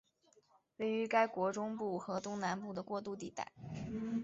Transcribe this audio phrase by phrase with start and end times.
[0.77, 3.51] 位于该国中部和东南部的过渡地带。